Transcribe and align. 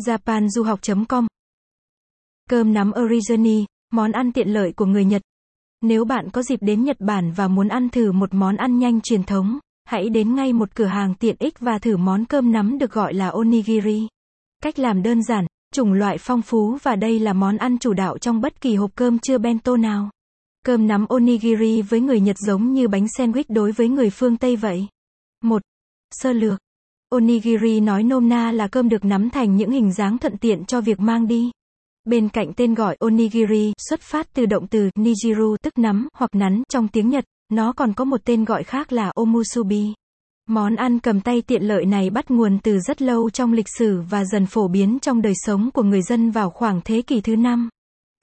japanduhoc.com 0.00 1.26
Cơm 2.50 2.72
nắm 2.72 2.92
origami, 3.04 3.64
món 3.92 4.12
ăn 4.12 4.32
tiện 4.32 4.48
lợi 4.48 4.72
của 4.72 4.86
người 4.86 5.04
Nhật. 5.04 5.22
Nếu 5.80 6.04
bạn 6.04 6.30
có 6.30 6.42
dịp 6.42 6.58
đến 6.62 6.84
Nhật 6.84 6.96
Bản 7.00 7.32
và 7.32 7.48
muốn 7.48 7.68
ăn 7.68 7.88
thử 7.88 8.12
một 8.12 8.34
món 8.34 8.56
ăn 8.56 8.78
nhanh 8.78 9.00
truyền 9.00 9.22
thống, 9.24 9.58
hãy 9.84 10.08
đến 10.08 10.34
ngay 10.34 10.52
một 10.52 10.74
cửa 10.74 10.86
hàng 10.86 11.14
tiện 11.14 11.36
ích 11.38 11.60
và 11.60 11.78
thử 11.78 11.96
món 11.96 12.24
cơm 12.24 12.52
nắm 12.52 12.78
được 12.78 12.92
gọi 12.92 13.14
là 13.14 13.28
onigiri. 13.28 14.08
Cách 14.62 14.78
làm 14.78 15.02
đơn 15.02 15.22
giản, 15.22 15.46
chủng 15.74 15.92
loại 15.92 16.18
phong 16.18 16.42
phú 16.42 16.78
và 16.82 16.96
đây 16.96 17.18
là 17.18 17.32
món 17.32 17.56
ăn 17.56 17.78
chủ 17.78 17.92
đạo 17.92 18.18
trong 18.18 18.40
bất 18.40 18.60
kỳ 18.60 18.74
hộp 18.74 18.90
cơm 18.94 19.18
chưa 19.18 19.38
bento 19.38 19.76
nào. 19.76 20.10
Cơm 20.64 20.86
nắm 20.86 21.06
onigiri 21.08 21.82
với 21.82 22.00
người 22.00 22.20
Nhật 22.20 22.36
giống 22.38 22.72
như 22.72 22.88
bánh 22.88 23.06
sandwich 23.18 23.44
đối 23.48 23.72
với 23.72 23.88
người 23.88 24.10
phương 24.10 24.36
Tây 24.36 24.56
vậy. 24.56 24.86
1. 25.44 25.62
Sơ 26.10 26.32
lược 26.32 26.58
Onigiri 27.12 27.80
nói 27.80 28.02
nôm 28.02 28.28
na 28.28 28.52
là 28.52 28.68
cơm 28.68 28.88
được 28.88 29.04
nắm 29.04 29.30
thành 29.30 29.56
những 29.56 29.70
hình 29.70 29.92
dáng 29.92 30.18
thuận 30.18 30.36
tiện 30.36 30.64
cho 30.64 30.80
việc 30.80 31.00
mang 31.00 31.26
đi. 31.26 31.50
Bên 32.04 32.28
cạnh 32.28 32.52
tên 32.56 32.74
gọi 32.74 32.96
onigiri 33.00 33.72
xuất 33.88 34.00
phát 34.00 34.26
từ 34.32 34.46
động 34.46 34.66
từ 34.66 34.90
nijiru 34.98 35.56
tức 35.62 35.78
nắm 35.78 36.08
hoặc 36.14 36.30
nắn 36.34 36.62
trong 36.68 36.88
tiếng 36.88 37.08
Nhật, 37.08 37.24
nó 37.52 37.72
còn 37.72 37.92
có 37.92 38.04
một 38.04 38.20
tên 38.24 38.44
gọi 38.44 38.64
khác 38.64 38.92
là 38.92 39.12
omusubi. 39.14 39.92
Món 40.48 40.76
ăn 40.76 40.98
cầm 40.98 41.20
tay 41.20 41.42
tiện 41.42 41.62
lợi 41.62 41.84
này 41.84 42.10
bắt 42.10 42.30
nguồn 42.30 42.58
từ 42.62 42.78
rất 42.78 43.02
lâu 43.02 43.30
trong 43.30 43.52
lịch 43.52 43.68
sử 43.78 44.00
và 44.10 44.24
dần 44.24 44.46
phổ 44.46 44.68
biến 44.68 44.98
trong 45.02 45.22
đời 45.22 45.34
sống 45.36 45.70
của 45.74 45.82
người 45.82 46.02
dân 46.02 46.30
vào 46.30 46.50
khoảng 46.50 46.80
thế 46.84 47.02
kỷ 47.02 47.20
thứ 47.20 47.36
năm. 47.36 47.68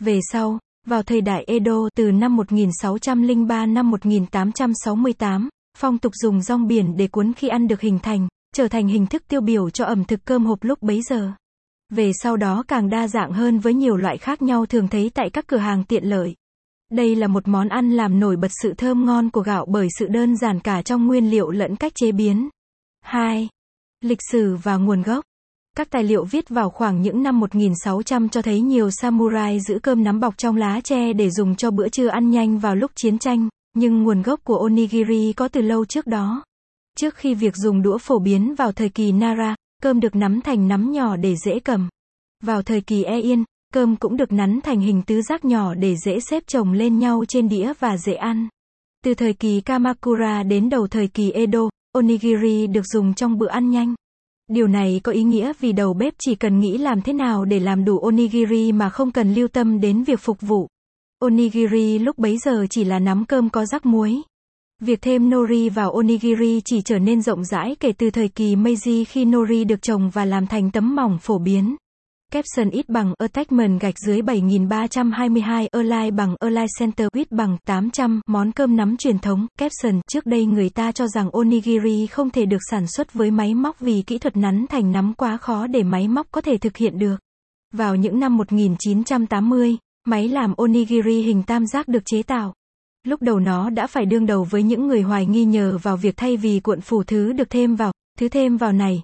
Về 0.02 0.20
sau, 0.32 0.60
vào 0.88 1.04
thời 1.04 1.22
đại 1.22 1.44
Edo 1.48 1.90
từ 1.96 2.12
năm 2.12 2.36
1603 2.36 3.66
năm 3.66 3.92
1868, 3.92 5.50
phong 5.78 5.98
tục 5.98 6.14
dùng 6.16 6.42
rong 6.42 6.68
biển 6.68 6.98
để 6.98 7.08
cuốn 7.08 7.34
khi 7.34 7.48
ăn 7.48 7.68
được 7.68 7.82
hình 7.82 8.00
thành, 8.00 8.28
trở 8.56 8.68
thành 8.68 8.88
hình 8.88 9.06
thức 9.06 9.24
tiêu 9.28 9.42
biểu 9.42 9.70
cho 9.70 9.86
ẩm 9.86 10.04
thực 10.04 10.26
cơm 10.26 10.46
hộp 10.46 10.64
lúc 10.64 10.82
bấy 10.82 11.02
giờ. 11.02 11.32
Về 11.90 12.12
sau 12.24 12.38
đó 12.38 12.64
càng 12.68 12.90
đa 12.90 13.08
dạng 13.08 13.32
hơn 13.32 13.60
với 13.60 13.74
nhiều 13.74 13.98
loại 13.98 14.18
khác 14.18 14.42
nhau 14.42 14.66
thường 14.66 14.88
thấy 14.88 15.12
tại 15.14 15.30
các 15.30 15.48
cửa 15.48 15.58
hàng 15.58 15.84
tiện 15.84 16.04
lợi. 16.04 16.36
Đây 16.92 17.16
là 17.16 17.28
một 17.28 17.48
món 17.48 17.70
ăn 17.70 17.92
làm 17.92 18.20
nổi 18.20 18.36
bật 18.36 18.52
sự 18.62 18.74
thơm 18.78 19.06
ngon 19.06 19.30
của 19.30 19.42
gạo 19.42 19.66
bởi 19.70 19.88
sự 20.00 20.08
đơn 20.08 20.38
giản 20.38 20.60
cả 20.60 20.82
trong 20.82 21.06
nguyên 21.06 21.30
liệu 21.30 21.50
lẫn 21.50 21.76
cách 21.76 21.92
chế 21.96 22.12
biến. 22.12 22.50
2. 23.02 23.50
Lịch 24.02 24.20
sử 24.32 24.56
và 24.64 24.78
nguồn 24.78 25.02
gốc. 25.02 25.26
Các 25.78 25.90
tài 25.90 26.04
liệu 26.04 26.26
viết 26.26 26.50
vào 26.50 26.70
khoảng 26.70 27.02
những 27.02 27.24
năm 27.24 27.40
1600 27.40 28.30
cho 28.30 28.42
thấy 28.42 28.62
nhiều 28.62 28.92
samurai 28.92 29.60
giữ 29.60 29.80
cơm 29.84 30.04
nắm 30.04 30.20
bọc 30.20 30.38
trong 30.38 30.56
lá 30.56 30.82
tre 30.84 31.14
để 31.14 31.30
dùng 31.30 31.56
cho 31.56 31.72
bữa 31.72 31.90
trưa 31.90 32.08
ăn 32.08 32.30
nhanh 32.30 32.60
vào 32.60 32.76
lúc 32.76 32.92
chiến 32.96 33.20
tranh, 33.20 33.50
nhưng 33.76 34.04
nguồn 34.04 34.22
gốc 34.22 34.40
của 34.44 34.58
onigiri 34.58 35.34
có 35.34 35.48
từ 35.48 35.62
lâu 35.62 35.86
trước 35.86 36.08
đó. 36.08 36.44
Trước 36.98 37.16
khi 37.16 37.34
việc 37.34 37.56
dùng 37.56 37.82
đũa 37.82 37.98
phổ 37.98 38.20
biến 38.20 38.56
vào 38.56 38.72
thời 38.72 38.90
kỳ 38.90 39.12
Nara, 39.12 39.56
cơm 39.82 40.00
được 40.00 40.16
nắm 40.16 40.42
thành 40.42 40.68
nắm 40.68 40.92
nhỏ 40.92 41.16
để 41.16 41.36
dễ 41.46 41.60
cầm. 41.60 41.90
Vào 42.44 42.62
thời 42.62 42.82
kỳ 42.82 43.04
E 43.04 43.20
Yên, 43.20 43.44
cơm 43.74 43.96
cũng 43.96 44.18
được 44.18 44.32
nắn 44.32 44.60
thành 44.64 44.80
hình 44.80 45.02
tứ 45.02 45.22
giác 45.22 45.46
nhỏ 45.46 45.74
để 45.74 45.96
dễ 46.06 46.20
xếp 46.20 46.44
chồng 46.48 46.72
lên 46.72 47.00
nhau 47.00 47.24
trên 47.28 47.50
đĩa 47.50 47.74
và 47.80 47.98
dễ 47.98 48.14
ăn. 48.14 48.48
Từ 49.04 49.14
thời 49.14 49.34
kỳ 49.34 49.62
Kamakura 49.62 50.44
đến 50.44 50.70
đầu 50.70 50.88
thời 50.88 51.08
kỳ 51.08 51.32
Edo, 51.32 51.70
onigiri 51.94 52.68
được 52.68 52.86
dùng 52.86 53.14
trong 53.14 53.38
bữa 53.38 53.48
ăn 53.48 53.70
nhanh. 53.70 53.96
Điều 54.48 54.68
này 54.68 55.02
có 55.04 55.12
ý 55.12 55.24
nghĩa 55.24 55.54
vì 55.60 55.72
đầu 55.72 55.94
bếp 55.94 56.14
chỉ 56.20 56.36
cần 56.36 56.60
nghĩ 56.60 56.78
làm 56.78 57.02
thế 57.02 57.14
nào 57.14 57.46
để 57.46 57.60
làm 57.60 57.86
đủ 57.86 58.00
onigiri 58.00 58.72
mà 58.72 58.90
không 58.90 59.12
cần 59.12 59.34
lưu 59.34 59.48
tâm 59.48 59.82
đến 59.82 60.04
việc 60.04 60.20
phục 60.20 60.42
vụ. 60.42 60.68
Onigiri 61.20 62.00
lúc 62.00 62.18
bấy 62.18 62.38
giờ 62.38 62.66
chỉ 62.70 62.84
là 62.84 63.00
nắm 63.00 63.26
cơm 63.26 63.50
có 63.50 63.66
rắc 63.66 63.86
muối. 63.86 64.22
Việc 64.80 65.02
thêm 65.02 65.30
nori 65.30 65.70
vào 65.70 65.92
onigiri 65.92 66.62
chỉ 66.66 66.82
trở 66.82 67.00
nên 67.00 67.22
rộng 67.22 67.44
rãi 67.44 67.76
kể 67.80 67.92
từ 67.92 68.10
thời 68.10 68.28
kỳ 68.28 68.56
Meiji 68.56 69.06
khi 69.08 69.26
nori 69.26 69.64
được 69.64 69.82
trồng 69.82 70.10
và 70.10 70.26
làm 70.26 70.48
thành 70.48 70.72
tấm 70.72 70.96
mỏng 70.96 71.18
phổ 71.22 71.40
biến. 71.40 71.76
Capson 72.32 72.70
ít 72.70 72.90
bằng 72.90 73.14
attachment 73.18 73.82
gạch 73.82 74.00
dưới 74.06 74.22
7322 74.22 75.68
Align 75.68 76.16
bằng 76.16 76.36
Align 76.40 76.68
Center 76.80 77.08
width 77.08 77.26
bằng 77.30 77.58
800 77.66 78.22
món 78.28 78.52
cơm 78.52 78.76
nắm 78.76 78.98
truyền 78.98 79.20
thống 79.20 79.48
Capson 79.60 80.02
trước 80.08 80.26
đây 80.26 80.46
người 80.46 80.70
ta 80.70 80.92
cho 80.92 81.08
rằng 81.08 81.30
onigiri 81.32 82.08
không 82.08 82.30
thể 82.30 82.46
được 82.46 82.58
sản 82.72 82.88
xuất 82.88 83.14
với 83.14 83.32
máy 83.32 83.54
móc 83.54 83.80
vì 83.80 84.04
kỹ 84.08 84.18
thuật 84.18 84.38
nắn 84.38 84.66
thành 84.70 84.92
nắm 84.92 85.14
quá 85.18 85.38
khó 85.38 85.68
để 85.68 85.84
máy 85.84 86.08
móc 86.08 86.28
có 86.32 86.42
thể 86.42 86.58
thực 86.58 86.78
hiện 86.78 87.00
được. 87.00 87.16
Vào 87.74 87.96
những 87.96 88.20
năm 88.20 88.38
1980, 88.38 89.78
máy 90.08 90.28
làm 90.28 90.54
onigiri 90.58 91.22
hình 91.22 91.44
tam 91.44 91.68
giác 91.68 91.88
được 91.88 92.04
chế 92.06 92.24
tạo. 92.24 92.54
Lúc 93.04 93.22
đầu 93.22 93.40
nó 93.40 93.70
đã 93.70 93.88
phải 93.88 94.06
đương 94.06 94.26
đầu 94.26 94.44
với 94.44 94.64
những 94.64 94.88
người 94.88 95.02
hoài 95.02 95.26
nghi 95.26 95.46
nhờ 95.46 95.78
vào 95.78 95.98
việc 95.98 96.18
thay 96.18 96.38
vì 96.38 96.60
cuộn 96.60 96.82
phủ 96.82 97.04
thứ 97.04 97.34
được 97.34 97.50
thêm 97.50 97.76
vào, 97.76 97.94
thứ 98.18 98.30
thêm 98.30 98.58
vào 98.58 98.72
này. 98.72 99.04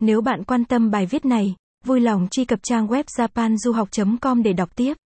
Nếu 0.00 0.20
bạn 0.20 0.44
quan 0.44 0.64
tâm 0.64 0.90
bài 0.90 1.06
viết 1.06 1.24
này, 1.24 1.54
vui 1.84 2.00
lòng 2.00 2.28
truy 2.30 2.44
cập 2.44 2.62
trang 2.62 2.86
web 2.86 3.04
japanduhoc.com 3.04 4.42
để 4.42 4.52
đọc 4.52 4.76
tiếp. 4.76 4.96